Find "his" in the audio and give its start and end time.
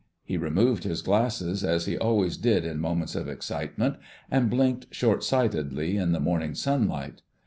0.83-1.03